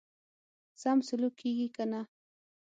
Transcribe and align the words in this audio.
سم 0.81 0.97
سلوک 1.07 1.33
کیږي 1.41 1.67
کنه. 1.75 2.01